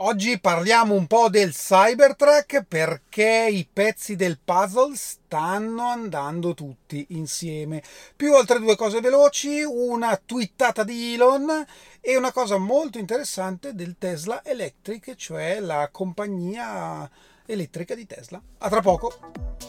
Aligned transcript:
Oggi 0.00 0.38
parliamo 0.38 0.94
un 0.94 1.08
po' 1.08 1.28
del 1.28 1.52
Cybertruck 1.52 2.62
perché 2.62 3.48
i 3.50 3.66
pezzi 3.70 4.14
del 4.14 4.38
puzzle 4.38 4.94
stanno 4.94 5.88
andando 5.88 6.54
tutti 6.54 7.04
insieme. 7.10 7.82
Più 8.14 8.32
altre 8.36 8.60
due 8.60 8.76
cose 8.76 9.00
veloci, 9.00 9.64
una 9.64 10.16
twittata 10.24 10.84
di 10.84 11.14
Elon 11.14 11.66
e 12.00 12.16
una 12.16 12.30
cosa 12.30 12.58
molto 12.58 12.98
interessante 12.98 13.74
del 13.74 13.96
Tesla 13.98 14.44
Electric, 14.44 15.16
cioè 15.16 15.58
la 15.58 15.88
compagnia 15.90 17.10
elettrica 17.44 17.96
di 17.96 18.06
Tesla. 18.06 18.40
A 18.58 18.68
tra 18.68 18.80
poco. 18.80 19.67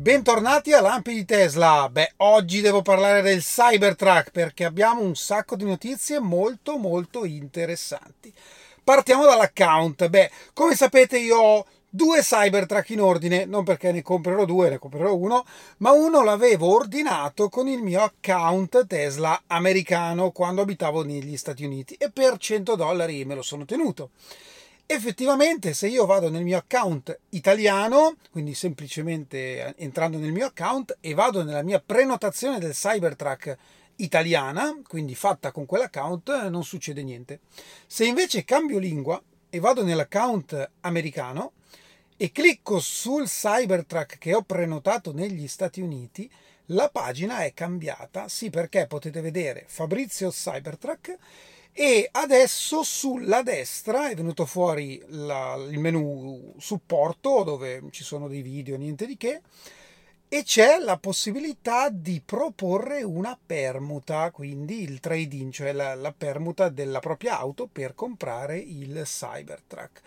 Bentornati 0.00 0.72
a 0.72 0.80
Lampi 0.80 1.12
di 1.12 1.26
Tesla. 1.26 1.86
Beh, 1.90 2.14
oggi 2.16 2.62
devo 2.62 2.80
parlare 2.80 3.20
del 3.20 3.42
Cybertruck 3.42 4.30
perché 4.30 4.64
abbiamo 4.64 5.02
un 5.02 5.14
sacco 5.14 5.56
di 5.56 5.64
notizie 5.64 6.18
molto 6.20 6.78
molto 6.78 7.26
interessanti. 7.26 8.32
Partiamo 8.82 9.26
dall'account. 9.26 10.08
Beh, 10.08 10.30
come 10.54 10.74
sapete 10.74 11.18
io 11.18 11.36
ho 11.36 11.66
due 11.86 12.20
Cybertruck 12.20 12.88
in 12.88 13.02
ordine, 13.02 13.44
non 13.44 13.62
perché 13.62 13.92
ne 13.92 14.00
comprerò 14.00 14.46
due, 14.46 14.70
ne 14.70 14.78
comprerò 14.78 15.14
uno, 15.14 15.44
ma 15.78 15.90
uno 15.90 16.24
l'avevo 16.24 16.74
ordinato 16.74 17.50
con 17.50 17.68
il 17.68 17.82
mio 17.82 18.00
account 18.00 18.86
Tesla 18.86 19.42
americano 19.48 20.30
quando 20.30 20.62
abitavo 20.62 21.04
negli 21.04 21.36
Stati 21.36 21.62
Uniti 21.62 21.92
e 21.98 22.10
per 22.10 22.38
100 22.38 22.74
dollari 22.74 23.26
me 23.26 23.34
lo 23.34 23.42
sono 23.42 23.66
tenuto 23.66 24.12
effettivamente 24.92 25.72
se 25.72 25.86
io 25.86 26.04
vado 26.04 26.30
nel 26.30 26.42
mio 26.42 26.58
account 26.58 27.16
italiano, 27.30 28.16
quindi 28.32 28.54
semplicemente 28.54 29.76
entrando 29.76 30.18
nel 30.18 30.32
mio 30.32 30.46
account 30.46 30.98
e 31.00 31.14
vado 31.14 31.44
nella 31.44 31.62
mia 31.62 31.80
prenotazione 31.80 32.58
del 32.58 32.72
Cybertruck 32.72 33.56
italiana, 33.96 34.80
quindi 34.86 35.14
fatta 35.14 35.52
con 35.52 35.64
quell'account, 35.64 36.48
non 36.48 36.64
succede 36.64 37.04
niente. 37.04 37.38
Se 37.86 38.04
invece 38.04 38.44
cambio 38.44 38.78
lingua 38.78 39.22
e 39.48 39.60
vado 39.60 39.84
nell'account 39.84 40.70
americano 40.80 41.52
e 42.16 42.32
clicco 42.32 42.80
sul 42.80 43.26
Cybertruck 43.26 44.18
che 44.18 44.34
ho 44.34 44.42
prenotato 44.42 45.12
negli 45.12 45.46
Stati 45.46 45.80
Uniti, 45.80 46.28
la 46.66 46.88
pagina 46.88 47.44
è 47.44 47.54
cambiata, 47.54 48.28
sì 48.28 48.50
perché 48.50 48.88
potete 48.88 49.20
vedere 49.20 49.64
Fabrizio 49.68 50.30
Cybertruck 50.30 51.16
e 51.72 52.08
adesso 52.12 52.82
sulla 52.82 53.42
destra 53.42 54.10
è 54.10 54.14
venuto 54.14 54.44
fuori 54.44 55.02
la, 55.08 55.54
il 55.68 55.78
menu 55.78 56.54
supporto 56.58 57.42
dove 57.42 57.82
ci 57.90 58.04
sono 58.04 58.28
dei 58.28 58.42
video, 58.42 58.76
niente 58.76 59.06
di 59.06 59.16
che, 59.16 59.40
e 60.28 60.44
c'è 60.44 60.78
la 60.78 60.96
possibilità 60.96 61.88
di 61.88 62.22
proporre 62.24 63.02
una 63.02 63.36
permuta, 63.44 64.30
quindi 64.30 64.82
il 64.82 65.00
trade-in, 65.00 65.50
cioè 65.50 65.72
la, 65.72 65.94
la 65.94 66.12
permuta 66.16 66.68
della 66.68 67.00
propria 67.00 67.38
auto 67.38 67.66
per 67.66 67.94
comprare 67.94 68.56
il 68.58 69.02
Cybertruck. 69.04 70.00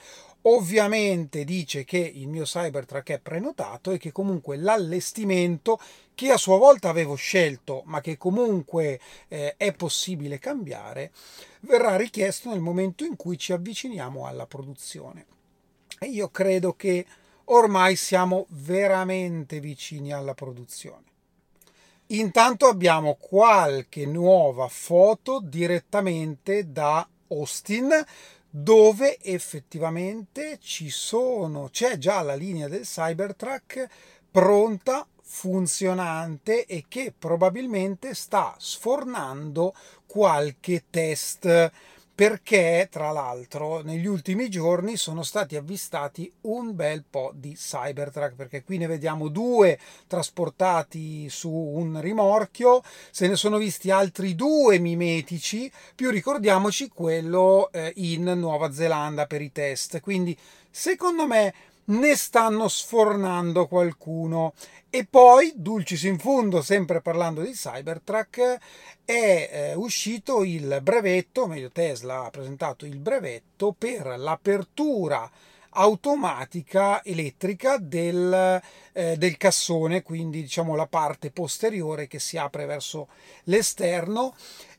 Ovviamente 0.46 1.46
dice 1.46 1.86
che 1.86 1.98
il 1.98 2.28
mio 2.28 2.44
Cybertruck 2.44 3.12
è 3.12 3.20
prenotato 3.20 3.92
e 3.92 3.98
che 3.98 4.12
comunque 4.12 4.58
l'allestimento 4.58 5.80
che 6.14 6.32
a 6.32 6.38
sua 6.38 6.58
volta 6.58 6.90
avevo 6.90 7.16
scelto, 7.16 7.84
ma 7.86 8.02
che 8.02 8.18
comunque 8.18 9.00
eh, 9.30 9.56
è 9.56 9.72
possibile 9.74 10.40
cambiare, 10.40 11.12
verrà 11.62 11.96
richiesto 11.96 12.50
nel 12.50 12.60
momento 12.60 13.06
in 13.06 13.16
cui 13.16 13.38
ci 13.38 13.54
avviciniamo 13.54 14.26
alla 14.26 14.46
produzione. 14.46 15.26
E 15.98 16.08
io 16.08 16.28
credo 16.30 16.74
che 16.74 17.06
ormai 17.46 17.96
siamo 17.96 18.46
veramente 18.50 19.62
vicini 19.62 20.12
alla 20.12 20.34
produzione. 20.34 21.12
Intanto 22.08 22.68
abbiamo 22.68 23.16
qualche 23.18 24.06
nuova 24.06 24.68
foto 24.68 25.40
direttamente 25.42 26.70
da 26.70 27.08
Austin 27.30 27.90
dove 28.56 29.18
effettivamente 29.20 30.60
ci 30.62 30.92
sono, 30.92 31.70
c'è 31.72 31.98
già 31.98 32.22
la 32.22 32.36
linea 32.36 32.68
del 32.68 32.84
Cybertruck 32.84 33.88
pronta, 34.30 35.08
funzionante 35.24 36.68
e 36.68 36.86
che 36.88 37.12
probabilmente 37.18 38.14
sta 38.14 38.54
sfornando 38.60 39.74
qualche 40.06 40.84
test 40.92 41.72
perché 42.16 42.88
tra 42.92 43.12
l'altro 43.12 43.82
negli 43.82 44.06
ultimi 44.06 44.50
giorni 44.50 44.98
sono 44.98 45.24
stati 45.24 45.56
avvistati 45.56 46.32
un 46.42 46.76
bel 46.76 47.04
po' 47.10 47.32
di 47.34 47.54
Cybertruck 47.54 48.36
perché 48.36 48.64
qui 48.64 48.78
ne 48.78 48.86
vediamo 48.86 49.30
due 49.30 49.80
trasportati 50.06 51.28
su 51.30 51.50
un 51.50 52.00
rimorchio 52.00 52.84
se 53.10 53.28
ne 53.28 53.36
sono 53.36 53.58
visti 53.58 53.90
altri 53.90 54.36
due 54.36 54.78
mimetici 54.78 55.72
più 55.96 56.12
ricordiamoci 56.12 56.90
quello 56.90 57.72
eh, 57.72 57.92
in 57.96 58.24
Nuova 58.24 58.72
Zelanda 58.72 59.26
per 59.26 59.42
i 59.42 59.52
test. 59.52 60.00
Quindi 60.00 60.38
secondo 60.70 61.26
me 61.28 61.54
ne 61.86 62.16
stanno 62.16 62.68
sfornando 62.68 63.68
qualcuno. 63.68 64.54
E 64.90 65.06
poi, 65.10 65.54
dulcis 65.56 66.04
in 66.04 66.20
fundo, 66.20 66.62
sempre 66.62 67.02
parlando 67.02 67.42
di 67.42 67.52
Cybertruck, 67.52 68.58
è 69.04 69.50
eh, 69.52 69.74
uscito 69.74 70.44
il 70.44 70.80
brevetto, 70.82 71.48
meglio 71.48 71.72
Tesla 71.72 72.26
ha 72.26 72.30
presentato 72.30 72.86
il 72.86 73.00
brevetto 73.00 73.74
per 73.78 74.06
l'apertura 74.18 75.30
automatica 75.76 77.04
elettrica 77.04 77.78
del, 77.78 78.62
eh, 78.92 79.18
del 79.18 79.38
cassone, 79.38 80.04
quindi 80.04 80.42
diciamo 80.42 80.76
la 80.76 80.86
parte 80.86 81.32
posteriore 81.32 82.08
che 82.08 82.20
si 82.20 82.38
apre 82.38 82.66
verso 82.66 83.08
l'esterno 83.46 84.36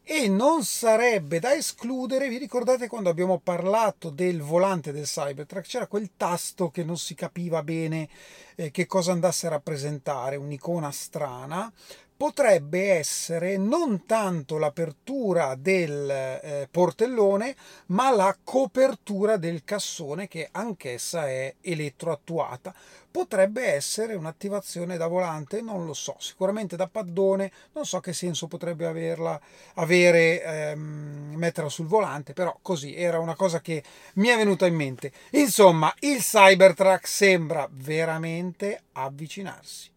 e 0.07 0.29
non 0.29 0.65
sarebbe 0.65 1.39
da 1.39 1.55
escludere, 1.55 2.29
vi 2.29 2.37
ricordate 2.37 2.89
quando 2.89 3.09
abbiamo 3.09 3.39
parlato 3.39 4.11
del 4.11 4.43
volante 4.43 4.93
del 4.93 5.07
Cybertruck, 5.07 5.67
c'era 5.67 5.87
quel 5.87 6.11
tasto 6.15 6.71
che 6.71 6.85
non 6.85 6.99
si 6.99 7.15
capiva 7.15 7.63
bene 7.63 8.09
eh, 8.55 8.71
che 8.71 8.85
cosa 8.85 9.13
andasse 9.13 9.47
a 9.47 9.51
rappresentare, 9.51 10.37
un'icona 10.37 10.91
strana, 10.93 11.73
potrebbe 12.17 12.93
essere 12.93 13.57
non 13.57 14.07
tanto 14.07 14.57
l'apertura 14.57 15.57
del 15.57 16.09
eh, 16.09 16.69
portellone, 16.71 17.57
ma 17.87 18.15
la 18.15 18.37
copertura 18.43 19.37
del 19.37 19.65
cassone 19.65 20.29
che 20.29 20.49
anch'essa 20.51 21.29
è 21.29 21.55
elettroattuata. 21.61 22.75
Potrebbe 23.11 23.65
essere 23.65 24.15
un'attivazione 24.15 24.97
da 24.97 25.07
volante, 25.07 25.61
non 25.61 25.87
lo 25.87 25.93
so, 25.93 26.17
sicuramente 26.19 26.75
da 26.77 26.89
paddone, 26.89 27.53
non 27.73 27.85
so 27.85 28.01
che 28.01 28.13
senso 28.13 28.49
potrebbe 28.49 28.87
averla, 28.87 29.41
avere 29.75 30.43
ehm, 30.43 31.35
metterla 31.37 31.71
sul 31.71 31.87
volante, 31.87 32.33
però 32.33 32.59
così 32.61 32.97
era 32.97 33.21
una 33.21 33.37
cosa 33.37 33.61
che 33.61 33.83
mi 34.15 34.29
è 34.29 34.37
venuta 34.37 34.67
in 34.67 34.75
mente. 34.75 35.13
Insomma, 35.31 35.95
il 36.01 36.19
Cybertruck 36.19 37.07
sembra 37.07 37.69
veramente 37.71 38.83
avvicinarsi 38.93 39.93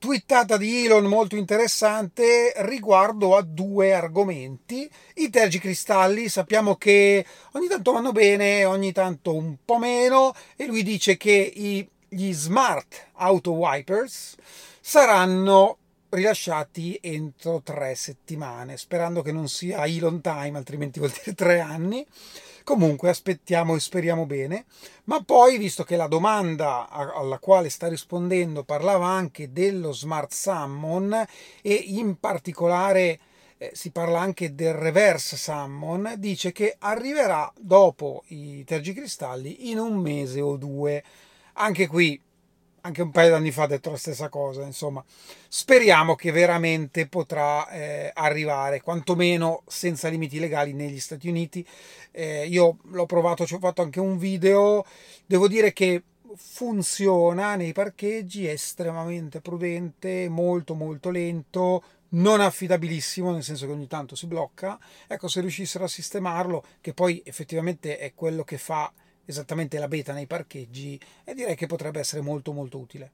twittata 0.00 0.56
di 0.56 0.86
Elon 0.86 1.04
molto 1.04 1.36
interessante 1.36 2.54
riguardo 2.56 3.36
a 3.36 3.42
due 3.42 3.92
argomenti. 3.92 4.90
I 5.16 5.28
tergicristalli 5.28 6.30
sappiamo 6.30 6.76
che 6.76 7.24
ogni 7.52 7.68
tanto 7.68 7.92
vanno 7.92 8.10
bene, 8.10 8.64
ogni 8.64 8.92
tanto 8.92 9.34
un 9.34 9.56
po' 9.62 9.76
meno 9.76 10.32
e 10.56 10.66
lui 10.66 10.82
dice 10.82 11.18
che 11.18 11.52
gli 12.08 12.32
smart 12.32 13.08
auto 13.16 13.52
wipers 13.52 14.36
saranno 14.80 15.76
rilasciati 16.10 16.98
entro 17.00 17.62
tre 17.62 17.94
settimane, 17.94 18.76
sperando 18.76 19.22
che 19.22 19.32
non 19.32 19.48
sia 19.48 19.84
Elon 19.84 20.20
time, 20.20 20.58
altrimenti 20.58 20.98
vuol 20.98 21.12
dire 21.12 21.34
tre 21.34 21.60
anni. 21.60 22.06
Comunque 22.62 23.08
aspettiamo 23.08 23.74
e 23.74 23.80
speriamo 23.80 24.26
bene. 24.26 24.66
Ma 25.04 25.22
poi, 25.22 25.58
visto 25.58 25.82
che 25.82 25.96
la 25.96 26.06
domanda 26.06 26.88
alla 26.88 27.38
quale 27.38 27.70
sta 27.70 27.88
rispondendo 27.88 28.64
parlava 28.64 29.06
anche 29.06 29.50
dello 29.50 29.92
Smart 29.92 30.32
Summon 30.32 31.26
e 31.62 31.72
in 31.72 32.18
particolare 32.20 33.18
eh, 33.62 33.72
si 33.74 33.90
parla 33.90 34.20
anche 34.20 34.54
del 34.54 34.72
reverse 34.72 35.36
summon, 35.36 36.14
dice 36.16 36.50
che 36.50 36.76
arriverà 36.78 37.52
dopo 37.58 38.22
i 38.28 38.64
tergicristalli 38.64 39.70
in 39.70 39.78
un 39.78 39.96
mese 39.96 40.40
o 40.40 40.56
due. 40.56 41.02
Anche 41.54 41.86
qui 41.86 42.18
anche 42.82 43.02
un 43.02 43.10
paio 43.10 43.28
di 43.28 43.34
anni 43.34 43.50
fa 43.50 43.64
ha 43.64 43.66
detto 43.66 43.90
la 43.90 43.96
stessa 43.96 44.28
cosa, 44.28 44.62
insomma, 44.62 45.04
speriamo 45.48 46.14
che 46.14 46.30
veramente 46.32 47.06
potrà 47.06 47.68
eh, 47.68 48.10
arrivare, 48.14 48.80
quantomeno 48.80 49.62
senza 49.66 50.08
limiti 50.08 50.38
legali 50.38 50.72
negli 50.72 51.00
Stati 51.00 51.28
Uniti. 51.28 51.66
Eh, 52.10 52.46
io 52.46 52.78
l'ho 52.90 53.06
provato, 53.06 53.46
ci 53.46 53.54
ho 53.54 53.58
fatto 53.58 53.82
anche 53.82 54.00
un 54.00 54.18
video, 54.18 54.84
devo 55.26 55.48
dire 55.48 55.72
che 55.72 56.02
funziona 56.36 57.56
nei 57.56 57.72
parcheggi, 57.72 58.46
è 58.46 58.52
estremamente 58.52 59.40
prudente, 59.40 60.28
molto 60.28 60.74
molto 60.74 61.10
lento, 61.10 61.82
non 62.10 62.40
affidabilissimo, 62.40 63.32
nel 63.32 63.42
senso 63.42 63.66
che 63.66 63.72
ogni 63.72 63.86
tanto 63.86 64.14
si 64.16 64.26
blocca. 64.26 64.78
Ecco, 65.06 65.28
se 65.28 65.40
riuscissero 65.40 65.84
a 65.84 65.88
sistemarlo, 65.88 66.64
che 66.80 66.94
poi 66.94 67.22
effettivamente 67.24 67.98
è 67.98 68.14
quello 68.14 68.44
che 68.44 68.58
fa 68.58 68.92
esattamente 69.30 69.78
la 69.78 69.88
beta 69.88 70.12
nei 70.12 70.26
parcheggi 70.26 71.00
e 71.24 71.34
direi 71.34 71.56
che 71.56 71.66
potrebbe 71.66 72.00
essere 72.00 72.20
molto 72.20 72.52
molto 72.52 72.78
utile. 72.78 73.10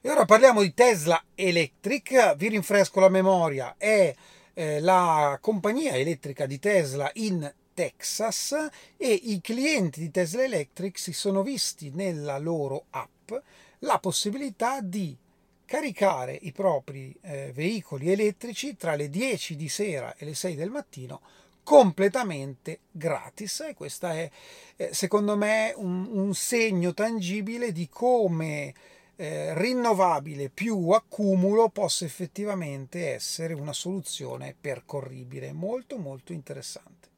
E 0.00 0.10
ora 0.10 0.24
parliamo 0.24 0.62
di 0.62 0.74
Tesla 0.74 1.22
Electric, 1.34 2.34
vi 2.34 2.48
rinfresco 2.48 2.98
la 2.98 3.08
memoria, 3.08 3.76
è 3.78 4.12
eh, 4.54 4.80
la 4.80 5.38
compagnia 5.40 5.92
elettrica 5.92 6.46
di 6.46 6.58
Tesla 6.58 7.08
in 7.14 7.52
Texas 7.72 8.52
e 8.96 9.12
i 9.12 9.40
clienti 9.40 10.00
di 10.00 10.10
Tesla 10.10 10.42
Electric 10.42 10.98
si 10.98 11.12
sono 11.12 11.42
visti 11.42 11.90
nella 11.94 12.38
loro 12.38 12.86
app 12.90 13.32
la 13.80 13.98
possibilità 13.98 14.80
di 14.80 15.16
caricare 15.64 16.38
i 16.42 16.52
propri 16.52 17.16
eh, 17.22 17.50
veicoli 17.54 18.10
elettrici 18.10 18.76
tra 18.76 18.94
le 18.94 19.08
10 19.08 19.56
di 19.56 19.68
sera 19.68 20.14
e 20.16 20.24
le 20.24 20.34
6 20.34 20.54
del 20.54 20.70
mattino 20.70 21.20
completamente 21.62 22.80
gratis. 22.90 23.60
E 23.60 23.74
questo 23.74 24.06
è 24.06 24.30
eh, 24.76 24.90
secondo 24.92 25.36
me 25.36 25.72
un, 25.76 26.08
un 26.10 26.34
segno 26.34 26.92
tangibile 26.94 27.72
di 27.72 27.88
come 27.88 28.74
eh, 29.16 29.54
rinnovabile 29.54 30.48
più 30.48 30.90
accumulo 30.90 31.68
possa 31.68 32.04
effettivamente 32.04 33.12
essere 33.14 33.54
una 33.54 33.72
soluzione 33.72 34.54
percorribile. 34.58 35.52
Molto 35.52 35.98
molto 35.98 36.32
interessante. 36.32 37.08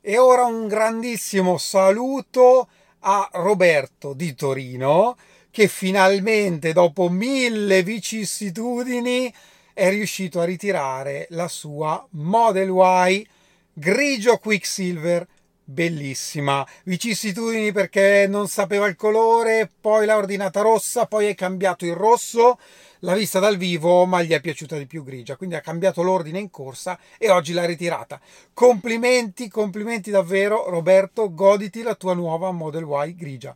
E 0.00 0.18
ora 0.18 0.44
un 0.44 0.68
grandissimo 0.68 1.56
saluto 1.56 2.68
a 3.00 3.28
Roberto 3.32 4.12
di 4.12 4.34
Torino 4.34 5.16
che 5.50 5.68
finalmente 5.68 6.72
dopo 6.72 7.08
mille 7.08 7.82
vicissitudini 7.82 9.32
è 9.72 9.88
riuscito 9.88 10.40
a 10.40 10.44
ritirare 10.44 11.26
la 11.30 11.48
sua 11.48 12.06
Model 12.10 12.70
Y 12.70 13.26
grigio 13.74 14.38
Quicksilver 14.38 15.26
bellissima. 15.64 16.66
Vicissitudini 16.84 17.72
perché 17.72 18.26
non 18.28 18.48
sapeva 18.48 18.86
il 18.86 18.96
colore, 18.96 19.70
poi 19.80 20.06
l'ha 20.06 20.16
ordinata 20.16 20.60
rossa, 20.60 21.06
poi 21.06 21.26
è 21.26 21.34
cambiato 21.34 21.84
il 21.84 21.94
rosso. 21.94 22.58
L'ha 23.00 23.14
vista 23.14 23.38
dal 23.38 23.58
vivo, 23.58 24.06
ma 24.06 24.22
gli 24.22 24.30
è 24.30 24.40
piaciuta 24.40 24.78
di 24.78 24.86
più 24.86 25.04
grigia, 25.04 25.36
quindi 25.36 25.56
ha 25.56 25.60
cambiato 25.60 26.02
l'ordine 26.02 26.38
in 26.38 26.48
corsa 26.48 26.98
e 27.18 27.30
oggi 27.30 27.52
l'ha 27.52 27.66
ritirata. 27.66 28.18
Complimenti, 28.54 29.48
complimenti 29.48 30.10
davvero, 30.10 30.70
Roberto, 30.70 31.34
goditi 31.34 31.82
la 31.82 31.94
tua 31.96 32.14
nuova 32.14 32.50
Model 32.50 32.86
Y 32.88 33.14
grigia. 33.14 33.54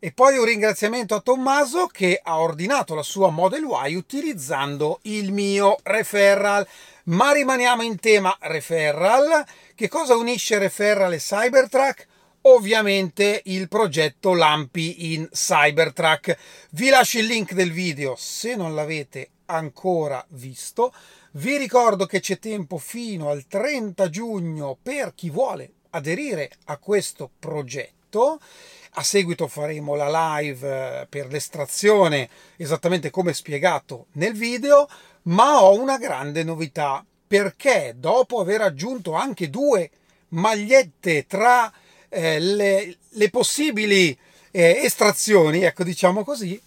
E 0.00 0.12
poi 0.12 0.38
un 0.38 0.44
ringraziamento 0.44 1.16
a 1.16 1.20
Tommaso 1.20 1.88
che 1.88 2.20
ha 2.22 2.38
ordinato 2.38 2.94
la 2.94 3.02
sua 3.02 3.30
Model 3.30 3.66
Y 3.88 3.96
utilizzando 3.96 5.00
il 5.02 5.32
mio 5.32 5.76
referral. 5.82 6.64
Ma 7.06 7.32
rimaniamo 7.32 7.82
in 7.82 7.98
tema 7.98 8.36
referral. 8.42 9.44
Che 9.74 9.88
cosa 9.88 10.14
unisce 10.14 10.58
referral 10.58 11.14
e 11.14 11.16
Cybertruck? 11.16 12.06
Ovviamente 12.42 13.42
il 13.46 13.66
progetto 13.66 14.34
Lampi 14.34 15.14
in 15.14 15.28
Cybertruck. 15.32 16.38
Vi 16.70 16.90
lascio 16.90 17.18
il 17.18 17.26
link 17.26 17.52
del 17.52 17.72
video 17.72 18.14
se 18.16 18.54
non 18.54 18.76
l'avete 18.76 19.30
ancora 19.46 20.24
visto. 20.28 20.94
Vi 21.32 21.56
ricordo 21.56 22.06
che 22.06 22.20
c'è 22.20 22.38
tempo 22.38 22.78
fino 22.78 23.30
al 23.30 23.48
30 23.48 24.08
giugno 24.10 24.78
per 24.80 25.12
chi 25.16 25.28
vuole 25.28 25.72
aderire 25.90 26.52
a 26.66 26.76
questo 26.76 27.28
progetto 27.36 27.97
a 28.10 29.02
seguito 29.02 29.46
faremo 29.46 29.94
la 29.94 30.38
live 30.38 31.00
eh, 31.00 31.06
per 31.06 31.28
l'estrazione 31.28 32.28
esattamente 32.56 33.10
come 33.10 33.32
spiegato 33.32 34.06
nel 34.12 34.32
video, 34.32 34.88
ma 35.24 35.62
ho 35.62 35.78
una 35.78 35.98
grande 35.98 36.42
novità. 36.42 37.04
Perché 37.26 37.94
dopo 37.96 38.40
aver 38.40 38.62
aggiunto 38.62 39.12
anche 39.12 39.50
due 39.50 39.90
magliette 40.28 41.26
tra 41.26 41.70
eh, 42.08 42.40
le, 42.40 42.96
le, 43.10 43.30
possibili 43.30 44.16
eh, 44.50 44.80
estrazioni, 44.82 45.62
ecco 45.62 45.84
diciamo 45.84 46.24
così, 46.24 46.60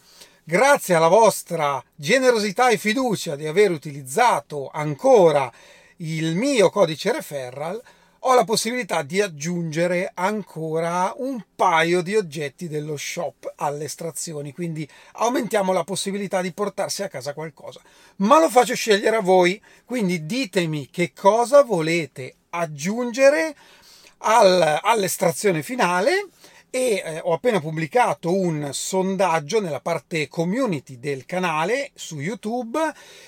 grazie 0.43 0.93
alla 0.93 1.07
vostra 1.07 1.83
generosità 1.95 2.69
e 2.69 2.77
fiducia 2.77 3.35
di 3.35 3.47
aver 3.47 3.71
utilizzato 3.71 4.69
ancora 4.71 5.51
il 5.97 6.35
mio 6.35 6.69
codice 6.69 7.11
referral, 7.11 7.81
ho 8.23 8.35
la 8.35 8.43
possibilità 8.43 9.01
di 9.01 9.19
aggiungere 9.19 10.11
ancora 10.13 11.11
un 11.17 11.43
paio 11.55 12.01
di 12.01 12.15
oggetti 12.15 12.67
dello 12.67 12.95
shop 12.95 13.53
alle 13.55 13.85
estrazioni, 13.85 14.53
quindi 14.53 14.87
aumentiamo 15.13 15.73
la 15.73 15.83
possibilità 15.83 16.41
di 16.41 16.53
portarsi 16.53 17.01
a 17.01 17.07
casa 17.07 17.33
qualcosa. 17.33 17.81
Ma 18.17 18.39
lo 18.39 18.49
faccio 18.49 18.75
scegliere 18.75 19.15
a 19.15 19.21
voi, 19.21 19.59
quindi 19.85 20.27
ditemi 20.27 20.89
che 20.91 21.13
cosa 21.13 21.63
volete 21.63 22.35
aggiungere 22.49 23.55
al, 24.19 24.79
all'estrazione 24.81 25.63
finale 25.63 26.27
e 26.71 27.03
eh, 27.05 27.19
ho 27.21 27.33
appena 27.33 27.59
pubblicato 27.59 28.33
un 28.33 28.69
sondaggio 28.71 29.59
nella 29.59 29.81
parte 29.81 30.27
community 30.27 30.97
del 30.97 31.25
canale 31.25 31.91
su 31.93 32.19
YouTube 32.19 32.79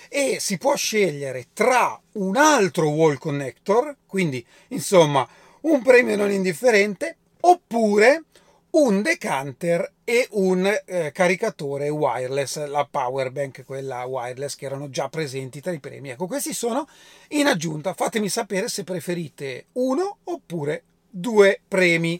e 0.09 0.37
si 0.39 0.57
può 0.57 0.75
scegliere 0.75 1.47
tra 1.53 1.99
un 2.13 2.37
altro 2.37 2.89
wall 2.89 3.17
connector, 3.17 3.97
quindi 4.07 4.43
insomma 4.69 5.27
un 5.61 5.81
premio 5.83 6.15
non 6.15 6.31
indifferente, 6.31 7.17
oppure 7.41 8.23
un 8.71 9.01
decanter 9.01 9.91
e 10.03 10.27
un 10.31 10.65
eh, 10.85 11.11
caricatore 11.11 11.89
wireless, 11.89 12.65
la 12.65 12.87
power 12.89 13.31
bank, 13.31 13.63
quella 13.65 14.03
wireless 14.05 14.55
che 14.55 14.65
erano 14.65 14.89
già 14.89 15.09
presenti 15.09 15.61
tra 15.61 15.71
i 15.71 15.79
premi. 15.79 16.09
Ecco, 16.09 16.25
questi 16.25 16.53
sono 16.53 16.87
in 17.29 17.47
aggiunta. 17.47 17.93
Fatemi 17.93 18.29
sapere 18.29 18.67
se 18.69 18.83
preferite 18.83 19.67
uno 19.73 20.17
oppure 20.23 20.83
due 21.07 21.59
premi. 21.67 22.19